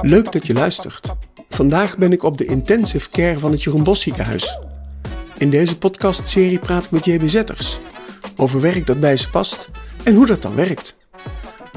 [0.00, 1.14] Leuk dat je luistert.
[1.48, 4.58] Vandaag ben ik op de intensive care van het Jeroen Bos ziekenhuis.
[5.38, 7.78] In deze podcastserie praat ik met JBZ'ers
[8.36, 9.70] over werk dat bij ze past
[10.02, 10.96] en hoe dat dan werkt.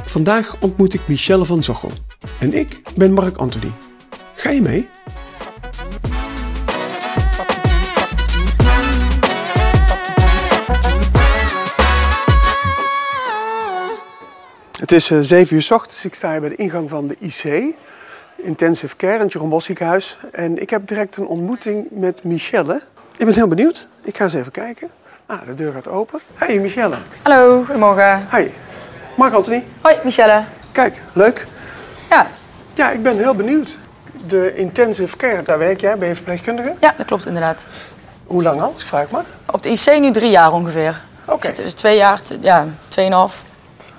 [0.03, 1.91] Vandaag ontmoet ik Michelle van Zochel
[2.39, 3.71] en ik ben Mark Anthony.
[4.35, 4.89] Ga je mee?
[14.89, 16.05] Het is uh, 7 uur s ochtends.
[16.05, 17.73] Ik sta hier bij de ingang van de IC,
[18.35, 20.17] Intensive Care, in het Jeroen Bos ziekenhuis.
[20.31, 22.81] En ik heb direct een ontmoeting met Michelle.
[23.17, 23.87] Ik ben heel benieuwd.
[24.03, 24.89] Ik ga eens even kijken.
[25.25, 26.19] Ah, de deur gaat open.
[26.33, 26.95] Hey Michelle.
[27.21, 28.27] Hallo, goedemorgen.
[28.31, 28.47] Hi.
[29.15, 29.63] Mark Anthony.
[29.81, 30.43] Hoi, Michelle.
[30.71, 31.47] Kijk, leuk.
[32.09, 32.27] Ja,
[32.73, 33.77] Ja, ik ben heel benieuwd.
[34.27, 35.97] De Intensive Care, daar werk jij.
[35.97, 36.75] Ben je verpleegkundige?
[36.79, 37.67] ja dat klopt inderdaad.
[38.25, 39.25] Hoe lang al, als ik vraag maar?
[39.51, 41.01] Op de IC nu drie jaar ongeveer.
[41.25, 41.51] Oké.
[41.51, 43.43] Dus twee jaar, ja, tweeënhalf,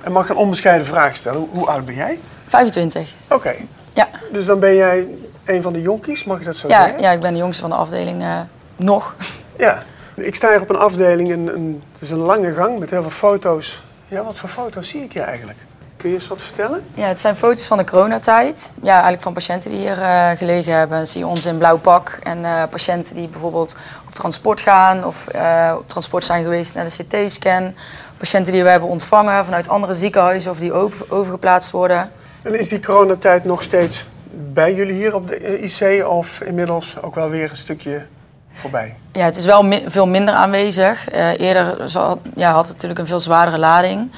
[0.03, 1.49] En mag ik een onbescheiden vraag stellen?
[1.51, 2.19] Hoe, oud ben jij?
[2.47, 3.15] 25.
[3.29, 3.55] Oké.
[3.93, 5.07] Ja, Dus dan ben jij
[5.45, 7.01] een van de jonkies, mag ik dat zo ja, zeggen?
[7.01, 8.41] ja, ik ben de jongste van de afdeling eh,
[8.77, 9.15] nog.
[9.57, 9.83] Ja.
[10.15, 13.03] Ik sta hier op een afdeling, een, een, het is een lange gang met heel
[13.03, 13.83] veel foto's.
[14.09, 15.59] Ja, wat voor foto's zie ik hier eigenlijk?
[15.97, 16.85] Kun je eens wat vertellen?
[16.95, 18.73] Ja, het zijn foto's van de coronatijd.
[18.83, 20.97] Ja, eigenlijk van patiënten die hier eh, gelegen hebben.
[20.97, 22.19] Dan zie je ons in blauw pak.
[22.23, 25.27] En eh, patiënten die bijvoorbeeld op transport gaan of
[25.77, 27.75] op transport zijn geweest naar de CT-scan.
[28.21, 32.11] Patiënten die we hebben ontvangen vanuit andere ziekenhuizen of die over- overgeplaatst worden.
[32.43, 34.07] En is die coronatijd nog steeds
[34.53, 38.07] bij jullie hier op de IC of inmiddels ook wel weer een stukje
[38.51, 38.97] voorbij?
[39.13, 41.09] Ja, het is wel mi- veel minder aanwezig.
[41.11, 41.91] Eh, eerder
[42.35, 44.13] ja, had het natuurlijk een veel zwaardere lading.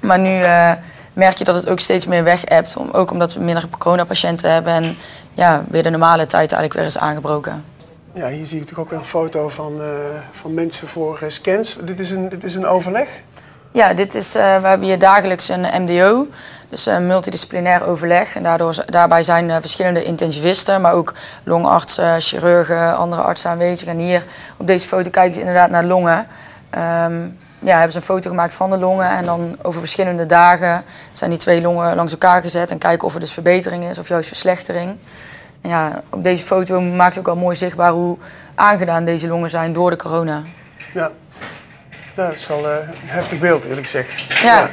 [0.00, 0.72] Maar nu eh,
[1.12, 2.76] merk je dat het ook steeds meer weg hebt.
[2.76, 4.72] Om, ook omdat we minder coronapatiënten hebben.
[4.72, 4.96] En
[5.32, 7.64] ja, weer de normale tijd eigenlijk weer is aangebroken.
[8.12, 9.86] Ja, hier zie ik natuurlijk ook een foto van, eh,
[10.32, 11.76] van mensen voor scans.
[11.84, 13.08] Dit is, een, dit is een overleg.
[13.74, 16.26] Ja, dit is, eh, we hebben hier dagelijks een MDO.
[16.68, 18.36] Dus een multidisciplinair overleg.
[18.36, 23.88] En daardoor, daarbij zijn eh, verschillende intensivisten, maar ook longartsen, chirurgen, andere artsen aanwezig.
[23.88, 24.24] En hier
[24.58, 26.26] op deze foto kijken ze inderdaad naar longen.
[26.70, 30.84] Ehm, ja, hebben ze een foto gemaakt van de longen en dan over verschillende dagen
[31.12, 34.08] zijn die twee longen langs elkaar gezet en kijken of er dus verbetering is of
[34.08, 34.96] juist verslechtering.
[35.60, 38.18] En ja, op deze foto maakt ook al mooi zichtbaar hoe
[38.54, 40.42] aangedaan deze longen zijn door de corona.
[40.92, 41.10] Ja,
[42.14, 44.42] ja dat is wel eh, een heftig beeld eerlijk gezegd.
[44.42, 44.70] Ja.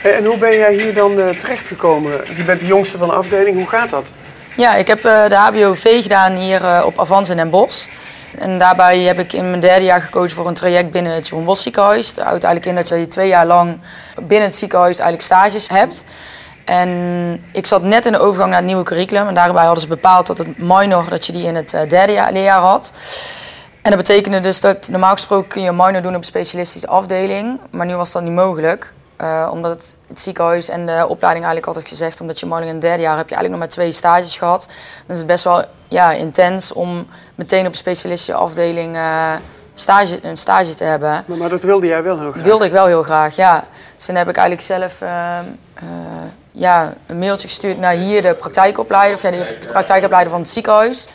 [0.00, 2.12] Hey, En hoe ben jij hier dan eh, terechtgekomen?
[2.36, 4.12] Je bent de jongste van de afdeling, hoe gaat dat?
[4.58, 7.86] Ja, ik heb eh, de HBOV gedaan hier eh, op Avans in Den Bosch.
[8.38, 11.44] En daarbij heb ik in mijn derde jaar gekozen voor een traject binnen het Jeroen
[11.44, 12.08] Bos ziekenhuis.
[12.08, 13.80] Het houdt eigenlijk in dat je twee jaar lang
[14.22, 16.04] binnen het ziekenhuis eigenlijk stages hebt.
[16.64, 19.28] En ik zat net in de overgang naar het nieuwe curriculum.
[19.28, 22.12] En daarbij hadden ze bepaald dat het minor, dat je die in het eh, derde
[22.12, 22.92] jaar, leerjaar had.
[23.82, 26.86] En dat betekende dus dat normaal gesproken kun je een minor doen op een specialistische
[26.86, 27.60] afdeling.
[27.70, 28.92] Maar nu was dat niet mogelijk.
[29.16, 32.68] Eh, omdat het, het ziekenhuis en de opleiding eigenlijk altijd gezegd, omdat je minor in
[32.68, 34.66] het derde jaar heb je eigenlijk nog maar twee stages gehad.
[35.06, 39.32] Dan is het best wel ja, intens om meteen op een specialistische afdeling eh,
[39.74, 41.24] stage, een stage te hebben.
[41.26, 42.44] Maar, maar dat wilde jij wel heel graag.
[42.44, 43.64] Wilde ik wel heel graag, ja.
[43.96, 45.38] Dus toen heb ik eigenlijk zelf eh,
[46.52, 51.08] ja, een mailtje gestuurd naar hier de praktijkopleider, of ja, de praktijkopleider van het ziekenhuis.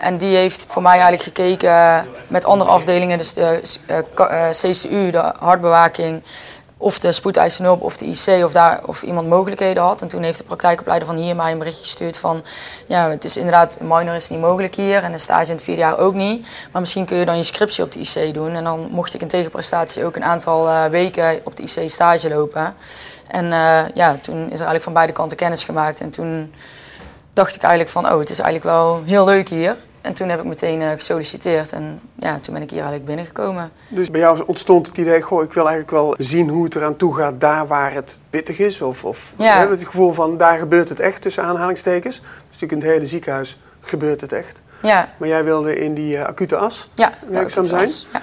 [0.00, 5.10] En die heeft voor mij eigenlijk gekeken met andere afdelingen, dus de eh, eh, CCU,
[5.10, 6.22] de hartbewaking,
[6.78, 10.00] of de spoedeisende hulp of de IC, of, daar, of iemand mogelijkheden had.
[10.02, 12.44] En toen heeft de praktijkopleider van hier mij een berichtje gestuurd van...
[12.86, 15.80] ja, het is inderdaad, minor is niet mogelijk hier en de stage in het vierde
[15.80, 16.46] jaar ook niet.
[16.72, 18.50] Maar misschien kun je dan je scriptie op de IC doen.
[18.54, 22.28] En dan mocht ik in tegenprestatie ook een aantal eh, weken op de IC stage
[22.28, 22.74] lopen.
[23.26, 23.46] En
[23.94, 26.00] ja, toen is er eigenlijk van beide kanten kennis gemaakt.
[26.00, 26.52] En toen
[27.36, 29.76] dacht ik eigenlijk van, oh, het is eigenlijk wel heel leuk hier.
[30.00, 33.70] En toen heb ik meteen eh, gesolliciteerd en ja, toen ben ik hier eigenlijk binnengekomen.
[33.88, 36.96] Dus bij jou ontstond het idee, goh, ik wil eigenlijk wel zien hoe het eraan
[36.96, 38.80] toe gaat daar waar het pittig is.
[38.82, 39.58] Of, of Ja.
[39.58, 42.16] hè, het gevoel van daar gebeurt het echt tussen aanhalingstekens.
[42.20, 44.60] Dus natuurlijk in het hele ziekenhuis gebeurt het echt.
[44.82, 46.88] Ja, Maar jij wilde in die eh, acute as.
[46.94, 47.12] ja.
[47.28, 47.82] Werkzaam zijn?
[47.82, 48.06] was.
[48.12, 48.22] Ja.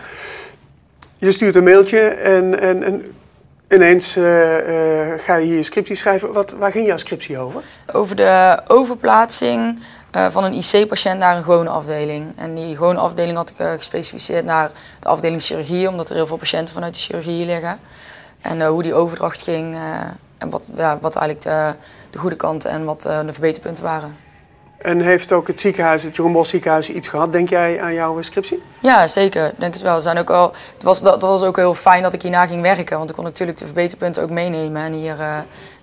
[1.18, 3.14] Je stuurt een mailtje en, en, en
[3.74, 6.34] ineens eh, eh, ga je hier je scriptie schrijven.
[6.34, 7.64] Wat, waar ging jouw scriptie over?
[7.92, 9.80] Over de overplaatsing
[10.12, 12.34] eh, van een IC-patiënt naar een gewone afdeling.
[12.36, 16.38] En die gewone afdeling had ik gespecificeerd naar de afdeling chirurgie, omdat er heel veel
[16.38, 17.80] patiënten vanuit de chirurgie liggen.
[18.42, 19.78] En hoe die overdracht ging
[20.38, 21.76] en wat, ja, wat eigenlijk de,
[22.10, 24.23] de goede kanten en wat de verbeterpunten waren.
[24.84, 28.22] En heeft ook het ziekenhuis, het Jeroen Bos ziekenhuis, iets gehad, denk jij, aan jouw
[28.22, 28.64] scriptie?
[28.80, 29.52] Ja, zeker.
[29.58, 30.02] Denk het wel.
[30.02, 32.62] Zijn ook wel, het was, dat, dat was ook heel fijn dat ik hierna ging
[32.62, 32.98] werken.
[32.98, 35.38] Want ik kon natuurlijk de verbeterpunten ook meenemen en hier eh,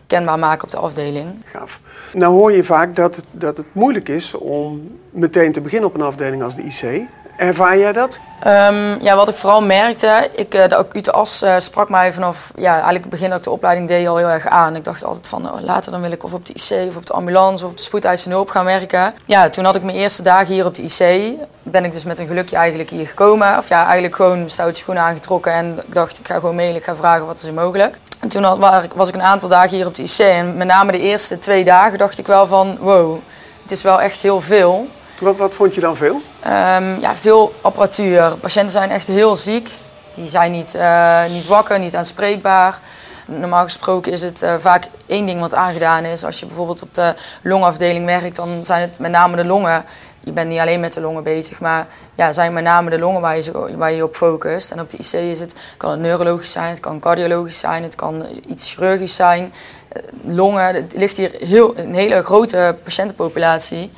[0.06, 1.29] kenbaar maken op de afdeling.
[1.44, 1.81] Gaaf.
[2.12, 5.94] Nou hoor je vaak dat het, dat het moeilijk is om meteen te beginnen op
[5.94, 7.08] een afdeling als de IC.
[7.40, 8.18] Ervaar jij dat?
[8.46, 13.00] Um, ja, wat ik vooral merkte, ik, de acute as sprak mij vanaf ja, eigenlijk
[13.00, 14.76] het begin dat ik de opleiding deed al heel erg aan.
[14.76, 17.06] Ik dacht altijd van oh, later dan wil ik of op de IC of op
[17.06, 19.14] de ambulance of op de spoedeisende hulp gaan werken.
[19.24, 21.32] Ja, toen had ik mijn eerste dagen hier op de IC.
[21.62, 23.58] Ben ik dus met een gelukje eigenlijk hier gekomen.
[23.58, 26.84] Of ja, eigenlijk gewoon stoute schoenen aangetrokken en ik dacht ik ga gewoon mailen, ik
[26.84, 27.98] ga vragen wat is er mogelijk.
[28.20, 30.92] En toen had, was ik een aantal dagen hier op de IC en met name
[30.92, 33.18] de eerste twee dagen dacht ik wel van wow,
[33.62, 34.88] het is wel echt heel veel.
[35.20, 36.14] Wat, wat vond je dan veel?
[36.46, 38.37] Um, ja, veel apparatuur.
[38.37, 39.70] Patiënten zijn echt heel ziek.
[40.14, 42.81] Die zijn niet, uh, niet wakker, niet aanspreekbaar.
[43.26, 46.25] Normaal gesproken is het uh, vaak één ding wat aangedaan is.
[46.25, 49.84] Als je bijvoorbeeld op de longafdeling werkt, dan zijn het met name de longen.
[50.25, 53.20] Je bent niet alleen met de longen bezig, maar ja, zijn met name de longen
[53.20, 54.70] waar je, waar je op focust.
[54.70, 57.94] En op de IC is het, kan het neurologisch zijn, het kan cardiologisch zijn, het
[57.94, 59.52] kan iets chirurgisch zijn.
[59.96, 63.93] Uh, longen, het ligt hier heel, een hele grote patiëntenpopulatie.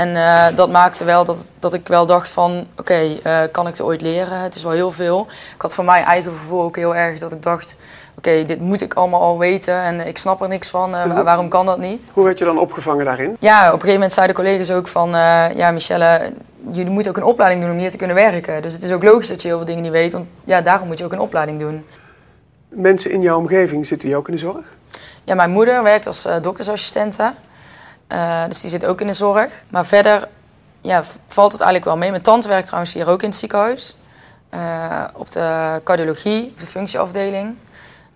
[0.00, 3.66] En uh, dat maakte wel dat, dat ik wel dacht van, oké, okay, uh, kan
[3.66, 4.40] ik het ooit leren?
[4.40, 5.26] Het is wel heel veel.
[5.54, 7.76] Ik had voor mijn eigen gevoel ook heel erg dat ik dacht,
[8.16, 10.94] oké, okay, dit moet ik allemaal al weten en ik snap er niks van.
[10.94, 12.10] Uh, waarom kan dat niet?
[12.14, 13.36] Hoe werd je dan opgevangen daarin?
[13.40, 15.10] Ja, op een gegeven moment zeiden collega's ook van,
[15.54, 16.32] ja Michelle,
[16.72, 18.62] je moet ook een opleiding doen om hier te kunnen werken.
[18.62, 20.86] Dus het is ook logisch dat je heel veel dingen niet weet, want ja, daarom
[20.86, 21.86] moet je ook een opleiding doen.
[22.68, 24.76] Mensen in jouw omgeving, zitten die ook in de zorg?
[25.24, 27.32] Ja, mijn moeder werkt als doktersassistente.
[28.12, 29.62] Uh, dus die zit ook in de zorg.
[29.70, 30.28] Maar verder
[30.80, 32.10] ja, valt het eigenlijk wel mee.
[32.10, 33.96] Mijn tante werkt trouwens hier ook in het ziekenhuis.
[34.54, 37.56] Uh, op de cardiologie, op de functieafdeling.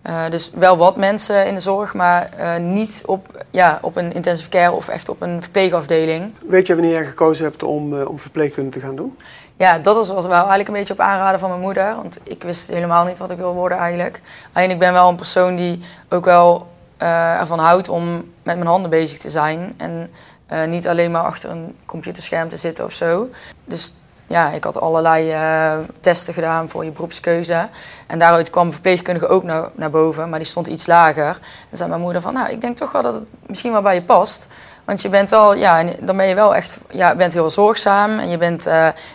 [0.06, 2.30] Uh, dus wel wat mensen in de zorg, maar
[2.60, 6.34] niet op, ja, op een intensive care of echt op een verpleegafdeling.
[6.48, 9.18] Weet je wanneer je gekozen hebt om, om verpleegkunde te gaan doen?
[9.56, 11.94] Ja, dat was wel eigenlijk een beetje op aanraden van mijn moeder.
[11.94, 14.22] Want ik wist helemaal niet wat ik wil worden eigenlijk.
[14.52, 16.66] Alleen ik ben wel een persoon die ook wel
[17.04, 19.74] uh, ervan houdt om met mijn handen bezig te zijn.
[19.76, 20.10] En
[20.52, 23.28] uh, niet alleen maar achter een computerscherm te zitten of zo.
[23.64, 23.92] Dus
[24.26, 27.68] ja, ik had allerlei uh, testen gedaan voor je beroepskeuze.
[28.06, 31.38] En daaruit kwam verpleegkundige ook naar, naar boven, maar die stond iets lager.
[31.70, 33.94] En zei mijn moeder van, nou, ik denk toch wel dat het misschien wel bij
[33.94, 34.48] je past.
[34.84, 38.18] Want je bent wel, ja, dan ben je wel echt, ja, bent heel zorgzaam.
[38.18, 38.64] En je, bent,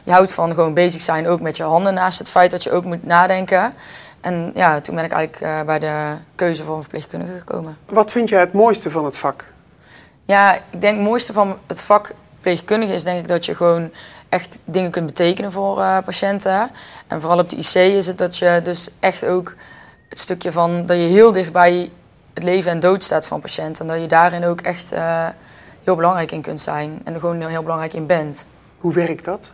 [0.03, 2.71] je houdt van gewoon bezig zijn ook met je handen, naast het feit dat je
[2.71, 3.73] ook moet nadenken.
[4.21, 7.77] En ja, toen ben ik eigenlijk uh, bij de keuze voor een verpleegkundige gekomen.
[7.85, 9.45] Wat vind jij het mooiste van het vak?
[10.23, 13.91] Ja, ik denk het mooiste van het vak verpleegkundige is denk ik dat je gewoon
[14.29, 16.71] echt dingen kunt betekenen voor uh, patiënten.
[17.07, 19.55] En vooral op de IC is het dat je dus echt ook
[20.09, 21.89] het stukje van dat je heel dicht bij
[22.33, 23.85] het leven en dood staat van patiënten.
[23.85, 25.27] En dat je daarin ook echt uh,
[25.83, 28.45] heel belangrijk in kunt zijn en er gewoon heel belangrijk in bent.
[28.77, 29.51] Hoe werkt dat?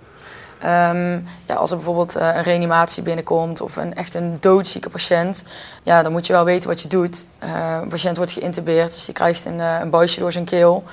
[0.63, 5.43] Um, ja, als er bijvoorbeeld uh, een reanimatie binnenkomt of een, echt een doodzieke patiënt,
[5.83, 7.25] ja, dan moet je wel weten wat je doet.
[7.43, 10.83] Uh, een patiënt wordt geïntubeerd, dus die krijgt een, uh, een buisje door zijn keel.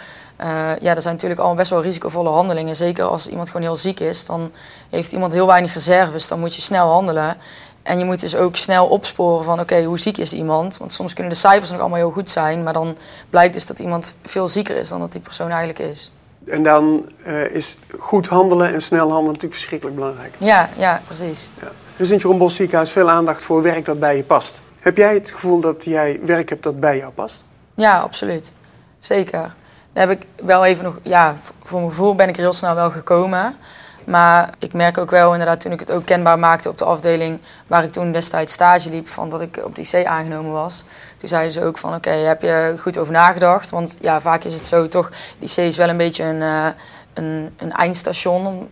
[0.81, 2.77] ja, dat zijn natuurlijk allemaal best wel risicovolle handelingen.
[2.77, 4.53] Zeker als iemand gewoon heel ziek is, dan
[4.91, 7.37] heeft iemand heel weinig reserves, dan moet je snel handelen.
[7.83, 10.77] En je moet dus ook snel opsporen van oké, hoe ziek is iemand?
[10.77, 12.97] Want soms kunnen de cijfers nog allemaal heel goed zijn, maar dan
[13.31, 16.13] blijkt dus dat iemand veel zieker is dan dat die persoon eigenlijk is.
[16.47, 20.35] En dan uh, is goed handelen en snel handelen natuurlijk verschrikkelijk belangrijk.
[20.39, 21.51] Ja, ja precies.
[21.61, 21.67] Ja.
[21.67, 24.61] Er is in het Jeroen Bos ziekenhuis veel aandacht voor werk dat bij je past.
[24.79, 27.45] Heb jij het gevoel dat jij werk hebt dat bij jou past?
[27.75, 28.53] Ja, absoluut.
[28.99, 29.55] Zeker.
[29.93, 32.75] Daar heb ik wel even nog, ja, voor mijn gevoel ben ik er heel snel
[32.75, 33.57] wel gekomen.
[34.05, 37.41] Maar ik merk ook wel inderdaad toen ik het ook kenbaar maakte op de afdeling
[37.67, 40.85] waar ik toen destijds stage liep, van dat ik op die C aangenomen was.
[41.17, 43.71] Toen zeiden ze ook van oké, heb je goed over nagedacht?
[43.71, 46.67] Want ja, vaak is het zo toch, die C is wel een beetje een, uh,
[47.15, 48.69] een, een eindstation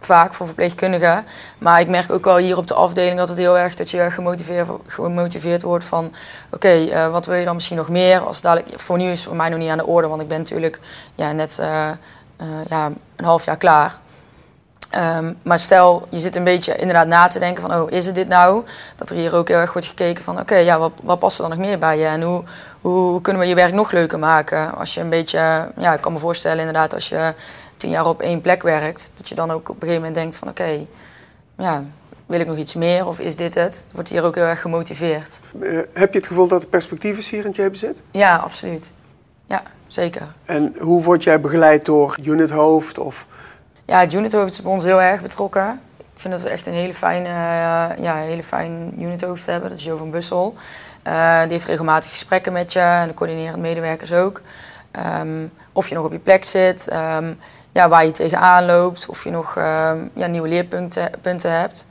[0.00, 1.24] vaak voor verpleegkundigen.
[1.58, 4.10] Maar ik merk ook wel hier op de afdeling dat het heel erg dat je
[4.10, 6.12] gemotiveerd, gemotiveerd wordt van
[6.50, 8.20] oké, uh, wat wil je dan misschien nog meer?
[8.20, 10.28] Als dadelijk, voor nu is het voor mij nog niet aan de orde, want ik
[10.28, 10.80] ben natuurlijk
[11.14, 11.90] ja, net uh,
[12.68, 14.00] ja, een half jaar klaar.
[14.96, 18.14] Um, maar stel, je zit een beetje inderdaad na te denken van, oh, is het
[18.14, 18.64] dit nou?
[18.96, 21.48] Dat er hier ook heel erg wordt gekeken van, oké, ja, wat, wat past er
[21.48, 22.04] dan nog meer bij je?
[22.04, 22.44] En hoe,
[22.80, 24.74] hoe kunnen we je werk nog leuker maken?
[24.74, 27.34] Als je een beetje, ja, ik kan me voorstellen inderdaad, als je
[27.76, 30.36] tien jaar op één plek werkt, dat je dan ook op een gegeven moment denkt
[30.36, 30.88] van, oké, okay,
[31.56, 31.84] ja,
[32.26, 33.88] wil ik nog iets meer of is dit het?
[33.92, 35.40] Wordt hier ook heel erg gemotiveerd.
[35.60, 37.84] Uh, heb je het gevoel dat de perspectief is hier in het JBZ?
[38.10, 38.92] Ja, absoluut.
[39.46, 40.34] Ja, zeker.
[40.44, 43.26] En hoe word jij begeleid door unithoofd of
[43.84, 45.80] ja, het unithoofd is bij ons heel erg betrokken.
[45.96, 49.68] Ik vind dat we echt een hele fijne, uh, ja, hele fijn unithoofd hebben.
[49.68, 50.54] Dat is Jo van Bussel.
[51.06, 54.40] Uh, die heeft regelmatig gesprekken met je en de coördinerende medewerkers ook.
[55.20, 57.38] Um, of je nog op je plek zit, um,
[57.72, 61.86] ja, waar je tegenaan loopt, of je nog um, ja, nieuwe leerpunten punten hebt.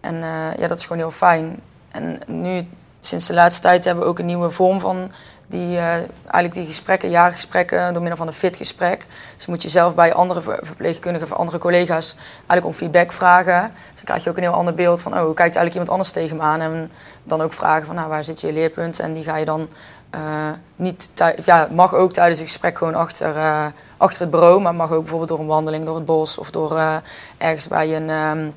[0.00, 1.60] En uh, ja, dat is gewoon heel fijn.
[1.90, 2.68] En nu
[3.00, 5.10] sinds de laatste tijd hebben we ook een nieuwe vorm van
[5.46, 9.06] die, uh, eigenlijk die gesprekken, jaargesprekken, door middel van een fitgesprek.
[9.36, 13.60] Dus moet je zelf bij andere verpleegkundigen of andere collega's eigenlijk om feedback vragen.
[13.62, 15.90] Dus dan krijg je ook een heel ander beeld van, oh, hoe kijkt eigenlijk iemand
[15.90, 16.60] anders tegen me aan?
[16.60, 16.90] En
[17.22, 18.98] dan ook vragen van, nou, waar zit je leerpunt?
[18.98, 19.68] En die ga je dan
[20.14, 21.10] uh, niet,
[21.44, 25.00] ja, mag ook tijdens het gesprek gewoon achter, uh, achter het bureau, maar mag ook
[25.00, 26.80] bijvoorbeeld door een wandeling door het bos of door
[27.38, 28.10] ergens bij een...
[28.10, 28.54] Um,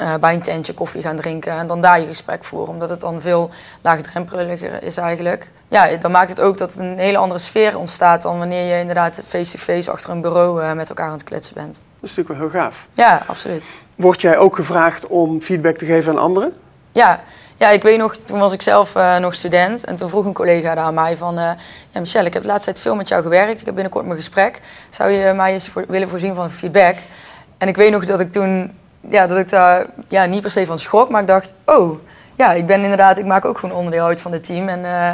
[0.00, 2.68] uh, bij een tentje koffie gaan drinken en dan daar je gesprek voeren.
[2.68, 5.50] Omdat het dan veel laagdrempeliger is eigenlijk.
[5.68, 9.22] Ja, dan maakt het ook dat een hele andere sfeer ontstaat dan wanneer je inderdaad
[9.26, 11.82] face-to-face achter een bureau uh, met elkaar aan het kletsen bent.
[12.00, 12.86] Dat is natuurlijk wel heel gaaf.
[12.92, 13.70] Ja, absoluut.
[13.96, 16.54] Word jij ook gevraagd om feedback te geven aan anderen?
[16.92, 17.20] Ja,
[17.56, 20.32] ja, ik weet nog, toen was ik zelf uh, nog student en toen vroeg een
[20.32, 21.38] collega daar aan mij van...
[21.38, 21.50] Uh,
[21.90, 24.16] ja, Michelle, ik heb de laatste tijd veel met jou gewerkt, ik heb binnenkort mijn
[24.16, 24.60] gesprek.
[24.90, 26.96] Zou je mij eens voor, willen voorzien van feedback?
[27.58, 30.66] En ik weet nog dat ik toen ja, dat ik daar ja, niet per se
[30.66, 31.98] van schrok, maar ik dacht, oh,
[32.34, 34.68] ja, ik ben inderdaad, ik maak ook gewoon onderdeel uit van het team.
[34.68, 35.10] En uh,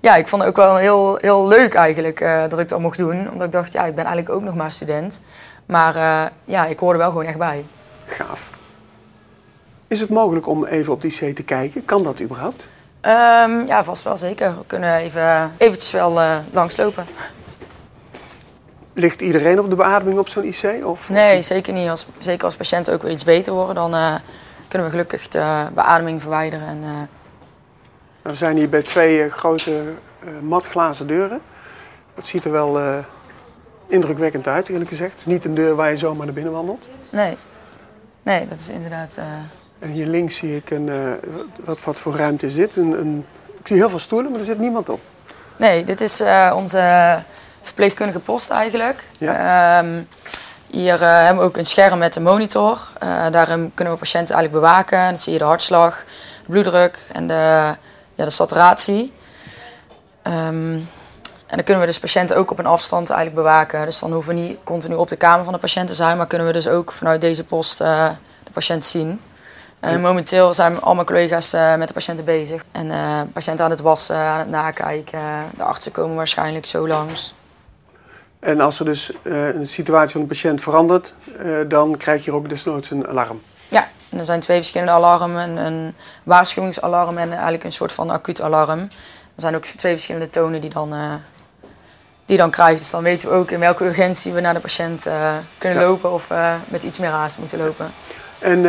[0.00, 2.98] ja, ik vond het ook wel heel, heel leuk eigenlijk uh, dat ik dat mocht
[2.98, 3.30] doen.
[3.30, 5.20] Omdat ik dacht, ja, ik ben eigenlijk ook nog maar student.
[5.66, 7.64] Maar uh, ja, ik hoorde wel gewoon echt bij.
[8.04, 8.50] Gaaf.
[9.88, 11.84] Is het mogelijk om even op die C te kijken?
[11.84, 12.66] Kan dat überhaupt?
[13.02, 14.48] Um, ja, vast wel zeker.
[14.48, 16.20] We kunnen even eventjes wel
[16.50, 17.06] langslopen.
[18.94, 20.86] Ligt iedereen op de beademing op zo'n IC?
[20.86, 21.88] Of, nee, zeker niet.
[21.88, 24.14] Als, zeker als patiënten ook weer iets beter worden, dan uh,
[24.68, 26.66] kunnen we gelukkig de beademing verwijderen.
[26.66, 26.90] En, uh...
[28.22, 29.82] We zijn hier bij twee uh, grote
[30.42, 31.40] matglazen deuren.
[32.14, 33.02] Dat ziet er wel
[33.86, 35.10] indrukwekkend uit, eerlijk gezegd.
[35.10, 36.88] Het is niet een deur waar je zomaar naar binnen wandelt.
[37.10, 37.36] Nee,
[38.22, 39.18] nee dat is inderdaad...
[39.78, 40.90] En hier links zie ik een...
[41.64, 42.76] wat, wat voor ruimte is dit?
[42.76, 43.24] Een, een,
[43.58, 45.00] ik zie heel veel stoelen, maar er zit niemand op.
[45.56, 46.22] Nee, dit is
[46.54, 47.22] onze
[47.62, 49.04] verpleegkundige post eigenlijk.
[49.20, 50.02] Ehm,
[50.72, 52.88] hier uh, hebben we ook een scherm met een monitor.
[53.02, 54.98] Uh, daarin kunnen we patiënten eigenlijk bewaken.
[54.98, 56.04] Dan zie je de hartslag,
[56.44, 57.74] de bloeddruk en de,
[58.14, 59.12] ja, de saturatie.
[60.22, 60.78] Ehm,
[61.46, 63.84] en dan kunnen we dus patiënten ook op een afstand eigenlijk bewaken.
[63.84, 66.26] Dus dan hoeven we niet continu op de kamer van de patiënt te zijn, maar
[66.26, 68.08] kunnen we dus ook vanuit deze post uh,
[68.44, 69.20] de patiënt zien.
[69.80, 72.64] En momenteel zijn al mijn collega's met de patiënten bezig.
[72.72, 72.90] En
[73.32, 75.20] patiënten aan het wassen, aan het nakijken.
[75.56, 77.34] De artsen komen waarschijnlijk zo langs.
[78.42, 82.32] En als er dus uh, een situatie van de patiënt verandert, uh, dan krijg je
[82.32, 83.42] ook desnoods een alarm.
[83.68, 85.56] Ja, en er zijn twee verschillende alarmen.
[85.56, 88.78] Een waarschuwingsalarm en eigenlijk een soort van acuut alarm.
[89.34, 91.14] Er zijn ook twee verschillende tonen die dan, uh,
[92.24, 92.78] die dan krijgen.
[92.78, 95.06] Dus dan weten we ook in welke urgentie we naar de patiënt
[95.58, 95.86] kunnen ja.
[95.86, 96.30] lopen of
[96.68, 97.92] met iets meer haast moeten lopen.
[98.38, 98.66] En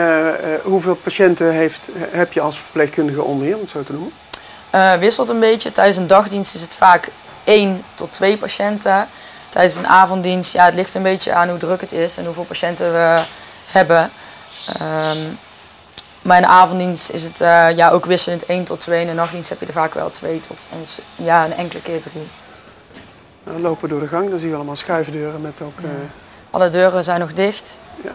[0.63, 5.00] hoeveel patiënten heeft, heb je als verpleegkundige onder je, om het zo te noemen?
[5.00, 5.72] wisselt een beetje.
[5.72, 7.12] Tijdens een dagdienst is het vaak
[7.44, 9.08] één tot twee patiënten
[9.53, 12.43] tijdens een avonddienst, ja, het ligt een beetje aan hoe druk het is en hoeveel
[12.43, 13.24] patiënten we
[13.65, 14.12] hebben.
[14.81, 15.38] Um,
[16.22, 19.01] maar in de avonddienst is het uh, ja, ook wisselend 1 tot 2.
[19.01, 22.01] In de nachtdienst heb je er vaak wel 2 tot en ja, een enkele keer
[22.01, 22.27] 3.
[23.43, 25.79] We lopen door de gang, dan zien we allemaal schuifdeuren met ook...
[25.79, 25.89] Uh...
[26.50, 27.79] Alle deuren zijn nog dicht.
[28.03, 28.12] Ja.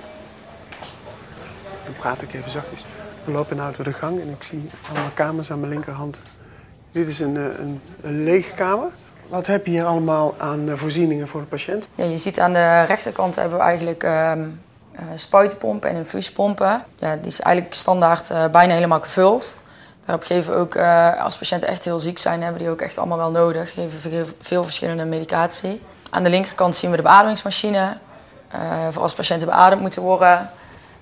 [1.85, 2.85] Dan praat ik even zachtjes.
[3.25, 6.19] We lopen nou door de gang en ik zie allemaal kamers aan mijn linkerhand.
[6.93, 8.91] Dit is een, eh, een, een lege kamer.
[9.29, 11.89] Wat heb je hier allemaal aan eh, voorzieningen voor de patiënt?
[11.95, 14.33] Ja, je ziet aan de rechterkant hebben we eigenlijk uh,
[15.15, 16.85] spuitenpompen en infuuspompen.
[16.97, 19.55] Ja, die is eigenlijk standaard uh, bijna helemaal gevuld.
[20.05, 20.77] Daarop geven we ook,
[21.19, 23.73] als patiënten echt heel ziek zijn, hebben die ook echt allemaal wel nodig.
[23.73, 25.83] Geven we veel verschillende medicatie.
[26.11, 27.97] Aan de linkerkant zien we de beademingsmachine.
[28.91, 30.51] voor als patiënten beademd moeten worden.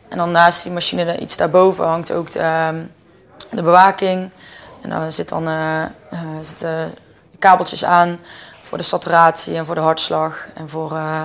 [0.08, 2.84] En dan naast die machine, iets daarboven, hangt ook de, ehm,
[3.50, 4.30] de bewaking.
[4.82, 5.48] En daar zit dan
[6.40, 6.94] zitten
[7.38, 8.18] kabeltjes aan
[8.62, 11.22] voor de saturatie en voor de hartslag en voor uh,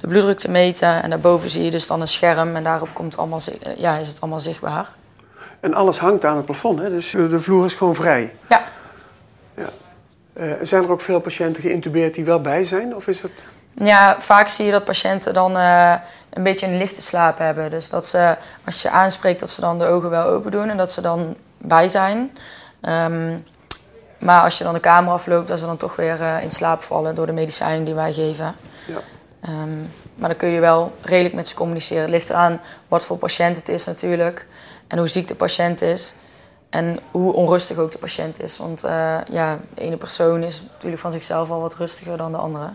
[0.00, 1.02] de bloeddruk te meten.
[1.02, 3.40] En daarboven zie je dus dan een scherm en daarop komt allemaal,
[3.76, 4.92] ja, is het allemaal zichtbaar.
[5.60, 6.90] En alles hangt aan het plafond, hè?
[6.90, 8.34] dus de vloer is gewoon vrij?
[8.48, 8.62] Ja.
[9.54, 9.68] ja.
[10.34, 12.96] Uh, zijn er ook veel patiënten geïntubeerd die wel bij zijn?
[12.96, 13.46] Of is het...
[13.74, 15.94] Ja, vaak zie je dat patiënten dan uh,
[16.30, 17.70] een beetje een lichte slaap hebben.
[17.70, 20.76] Dus dat ze, als je aanspreekt, dat ze dan de ogen wel open doen en
[20.76, 22.30] dat ze dan bij zijn.
[22.82, 23.44] Um,
[24.18, 26.82] maar als je dan de kamer afloopt, dat ze dan toch weer uh, in slaap
[26.82, 28.54] vallen door de medicijnen die wij geven.
[28.86, 29.00] Ja.
[29.62, 32.02] Um, maar dan kun je wel redelijk met ze communiceren.
[32.02, 34.46] Het ligt eraan wat voor patiënt het is natuurlijk.
[34.86, 36.14] En hoe ziek de patiënt is.
[36.70, 38.56] En hoe onrustig ook de patiënt is.
[38.56, 42.38] Want uh, ja, de ene persoon is natuurlijk van zichzelf al wat rustiger dan de
[42.38, 42.70] andere.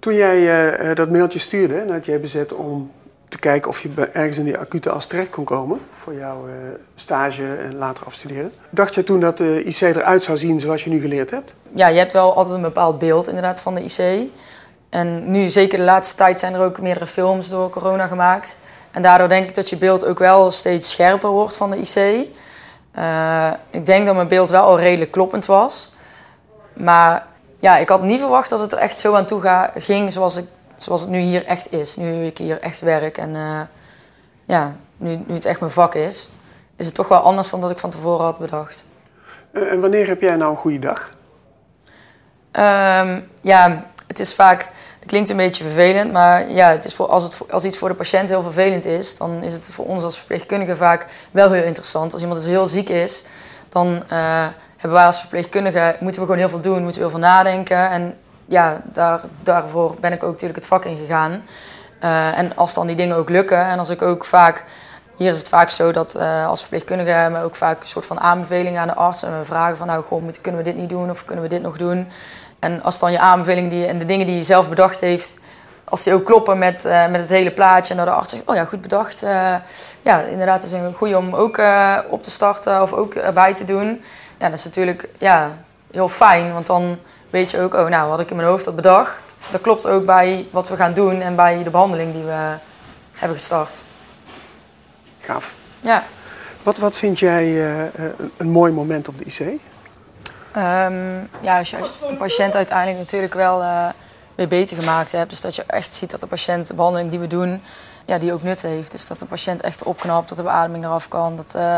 [0.00, 2.90] Toen jij uh, dat mailtje stuurde naar het JBZ om
[3.28, 6.54] te kijken of je ergens in die acute as terecht kon komen voor jouw uh,
[6.94, 8.52] stage en later afstuderen.
[8.70, 11.54] Dacht je toen dat de IC eruit zou zien zoals je nu geleerd hebt?
[11.72, 14.30] Ja, je hebt wel altijd een bepaald beeld inderdaad van de IC.
[14.88, 18.58] En nu, zeker de laatste tijd, zijn er ook meerdere films door corona gemaakt.
[18.90, 22.28] En daardoor denk ik dat je beeld ook wel steeds scherper wordt van de IC.
[22.92, 25.92] Eh, ik denk dat mijn beeld wel al redelijk kloppend was.
[26.72, 27.26] Maar
[27.58, 30.46] ja, ik had niet verwacht dat het er echt zo aan toe ging zoals, ik,
[30.76, 31.96] zoals het nu hier echt is.
[31.96, 33.60] Nu ik hier echt werk en eh,
[34.44, 36.28] ja, nu, nu het echt mijn vak is,
[36.76, 38.84] is het toch wel anders dan dat ik van tevoren had bedacht.
[39.52, 41.14] Eh, en wanneer heb jij nou een goede dag?
[42.50, 47.06] Ehm, ja, het is vaak, het klinkt een beetje vervelend, maar ja, het is voor,
[47.06, 50.02] als, het, als iets voor de patiënt heel vervelend is, dan is het voor ons
[50.02, 52.12] als verpleegkundige vaak wel heel interessant.
[52.12, 53.24] Als iemand dus heel ziek is,
[53.68, 57.10] dan uh, hebben wij als verpleegkundige, moeten we gewoon heel veel doen, moeten we heel
[57.10, 57.90] veel nadenken.
[57.90, 61.42] En ja, daar, daarvoor ben ik ook natuurlijk het vak in gegaan.
[62.02, 64.64] Uh, en als dan die dingen ook lukken en als ik ook vaak
[65.16, 68.20] hier is het vaak zo dat uh, als verpleegkundige we ook vaak een soort van
[68.20, 71.10] aanbevelingen aan de arts en we vragen van nou goh, kunnen we dit niet doen
[71.10, 72.08] of kunnen we dit nog doen.
[72.58, 75.38] En als dan je aanbevelingen die, en de dingen die je zelf bedacht heeft,
[75.84, 78.42] als die ook kloppen met, uh, met het hele plaatje en dat de arts zegt,
[78.46, 79.22] oh ja, goed bedacht.
[79.22, 79.54] Uh,
[80.02, 81.60] ja, inderdaad, is een goede om ook
[82.08, 84.02] op te starten of ook erbij te doen.
[84.38, 85.56] Ja, dat is natuurlijk ja,
[85.90, 86.98] heel fijn, want dan
[87.30, 90.04] weet je ook, oh nou, wat ik in mijn hoofd had bedacht, dat klopt ook
[90.04, 92.54] bij wat we gaan doen en bij de behandeling die we
[93.12, 93.84] hebben gestart.
[95.20, 95.54] Gaaf.
[95.80, 96.04] Ja.
[96.62, 99.38] Wat, wat vind jij uh, een, een, mooi moment op de IC?
[99.40, 99.58] Um,
[100.52, 100.94] ehm,
[101.40, 103.88] ja, als je een patiënt uiteindelijk natuurlijk wel uh,
[104.34, 105.30] weer beter gemaakt hebt.
[105.30, 107.62] Dus dat je echt ziet dat de patiënt de behandeling die we doen,
[108.04, 108.90] ja, die ook nut heeft.
[108.90, 111.36] Dus dat de patiënt echt opknapt, dat de beademing eraf kan.
[111.36, 111.76] Dat uh,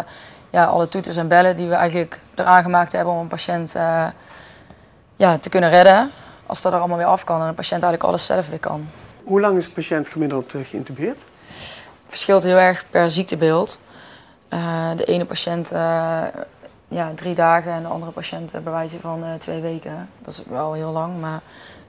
[0.50, 3.74] ja, alle toeters en bellen die we eigenlijk eraan gemaakt hebben om een patiënt
[5.18, 6.10] ja, te kunnen redden.
[6.46, 8.88] Als dat er allemaal weer af kan en de patiënt eigenlijk alles zelf weer kan.
[9.24, 11.22] Hoe lang is een patiënt gemiddeld geïntubeerd?
[12.08, 13.80] verschilt heel erg per ziektebeeld.
[14.50, 16.22] Uh, de ene patiënt uh,
[16.88, 20.08] ja, drie dagen en de andere patiënt bij wijze van uh, twee weken.
[20.18, 21.40] Dat is wel heel lang, maar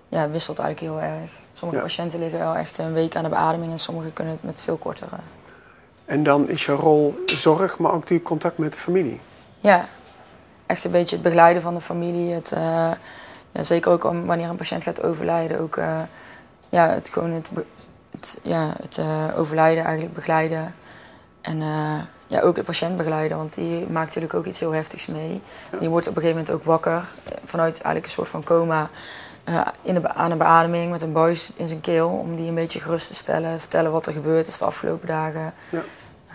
[0.10, 1.32] ja, wisselt eigenlijk heel erg.
[1.54, 1.88] Sommige ja.
[1.88, 4.78] patiënten liggen wel echt een week aan de beademing en sommige kunnen het met veel
[4.78, 5.08] korter.
[6.06, 9.20] En dan is je rol zorg, maar ook die contact met de familie?
[9.60, 9.86] Ja,
[10.70, 12.34] echt een beetje het begeleiden van de familie.
[12.34, 12.54] Het,
[13.52, 15.60] ja, zeker ook wanneer een patiënt gaat overlijden.
[15.60, 15.80] Ook
[16.70, 17.50] ja, het, gewoon het
[18.12, 20.74] het, ja, het uh, overlijden eigenlijk begeleiden.
[21.42, 21.62] En
[22.28, 25.42] ja, ook de patiënt begeleiden, want die maakt natuurlijk ook iets heel heftigs mee.
[25.80, 27.08] Die wordt op een gegeven moment ook wakker
[27.44, 28.90] vanuit eigenlijk een soort van coma.
[29.82, 32.80] In de, aan een beademing met een buis in zijn keel om die een beetje
[32.80, 33.60] gerust te stellen.
[33.60, 35.54] Vertellen wat er gebeurd is de afgelopen dagen.
[35.70, 35.82] Ja.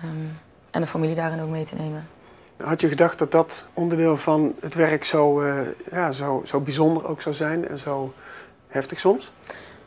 [0.04, 0.38] Um,
[0.70, 2.08] en de familie daarin ook mee te nemen.
[2.56, 7.08] Had je gedacht dat dat onderdeel van het werk zo, uh, ja, zo, zo bijzonder
[7.08, 8.12] ook zou zijn en zo
[8.68, 9.32] heftig soms?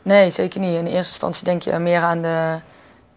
[0.02, 0.74] Nee, zeker niet.
[0.74, 2.60] In eerste instantie denk je meer aan de,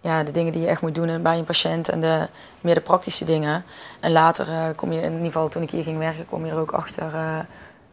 [0.01, 2.27] ja, de dingen die je echt moet doen bij een patiënt en de,
[2.61, 3.63] meer de praktische dingen.
[3.99, 6.51] En later uh, kom je, in ieder geval toen ik hier ging werken, kom je
[6.51, 7.39] er ook achter uh,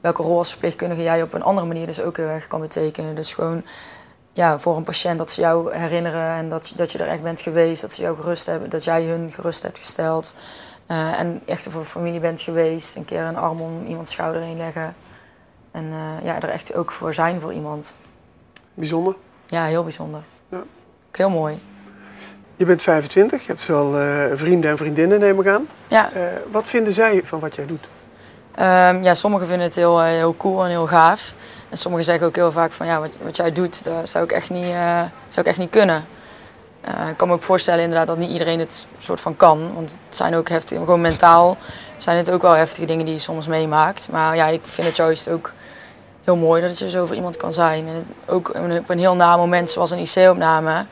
[0.00, 3.14] welke rol als verpleegkundige jij op een andere manier dus ook heel erg kan betekenen.
[3.14, 3.62] Dus gewoon
[4.32, 7.40] ja, voor een patiënt dat ze jou herinneren en dat, dat je er echt bent
[7.40, 10.34] geweest, dat ze jou gerust hebben, dat jij hun gerust hebt gesteld.
[10.90, 14.42] Uh, en echt voor de familie bent geweest, een keer een arm om iemands schouder
[14.42, 14.94] heen leggen.
[15.70, 17.94] En ja, er echt ook voor zijn voor iemand.
[18.74, 19.16] Bijzonder?
[19.46, 20.20] Ja, heel bijzonder.
[20.48, 20.62] Ja.
[21.12, 21.62] Heel mooi.
[22.56, 25.68] Je bent 25, je hebt wel uh, vrienden en vriendinnen, neem ik aan.
[25.88, 26.10] Ja.
[26.50, 27.88] Wat vinden zij van wat jij doet?
[28.58, 31.32] Um, ja, sommigen vinden het heel, heel cool en heel gaaf.
[31.68, 34.32] En sommigen zeggen ook heel vaak van ja, wat, wat jij doet, dat zou ik
[34.32, 34.72] echt niet,
[35.28, 36.04] zou ik echt niet kunnen.
[37.10, 39.74] Ik kan me ook voorstellen inderdaad dat niet iedereen het soort van kan.
[39.74, 41.56] Want het zijn ook heftig, gewoon mentaal
[41.96, 44.08] zijn het ook wel heftige dingen die je soms meemaakt.
[44.10, 45.52] Maar ja, ik vind het juist ook
[46.24, 47.86] heel mooi dat je zo voor iemand kan zijn.
[47.86, 50.86] En ook op een heel na moment zoals een IC-opname,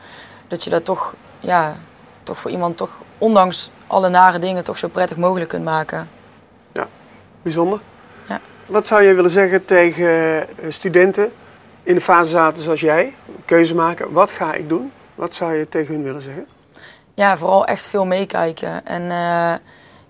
[0.47, 1.77] dat je dat toch, ja,
[2.23, 6.09] toch voor iemand toch, ondanks alle nare dingen, toch zo prettig mogelijk kunt maken.
[6.71, 6.87] Ja,
[7.41, 7.79] bijzonder.
[8.27, 8.39] Ja.
[8.65, 11.31] Wat zou je willen zeggen tegen eh, studenten
[11.83, 13.13] in de fase zaten zoals jij,
[13.45, 14.91] keuze maken, wat ga ik doen?
[15.17, 16.47] Wat zou je tegen hun willen zeggen?
[17.13, 18.85] Ja, vooral echt veel meekijken.
[18.85, 19.53] En uh,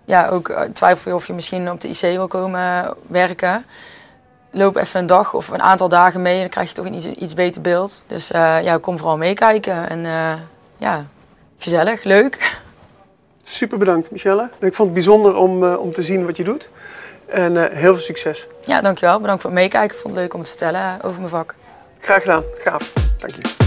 [0.05, 3.65] ja, ook eh, twijfel je of je misschien op de IC wil komen werken
[4.51, 6.93] loop even een dag of een aantal dagen mee en dan krijg je toch een
[6.93, 8.03] iets, iets beter beeld.
[8.07, 10.33] Dus uh, ja, kom vooral meekijken en uh,
[10.77, 11.05] ja,
[11.57, 12.59] gezellig, leuk.
[13.43, 14.49] Super bedankt Michelle.
[14.59, 16.69] Ik vond het bijzonder om, om te zien wat je doet.
[17.25, 18.47] En heel veel succes.
[18.65, 19.19] Ja, dankjewel.
[19.19, 19.95] Bedankt voor het meekijken.
[19.95, 21.55] Ik vond het leuk om te vertellen over mijn vak.
[21.99, 22.43] Graag gedaan.
[22.63, 22.93] Gaaf.
[23.17, 23.66] Dank je.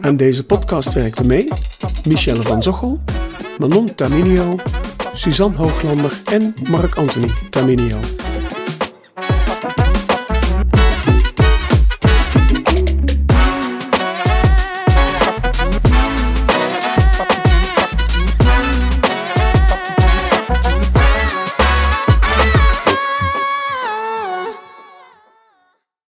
[0.00, 1.48] Aan deze podcast werkte mee
[2.08, 3.00] Michelle van Zochel,
[3.58, 4.56] Manon Taminio,
[5.14, 7.98] Suzanne Hooglander en Mark Anthony Taminio.